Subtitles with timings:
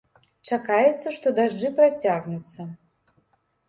[0.49, 2.71] Чакаецца, што дажджы працягнуцца.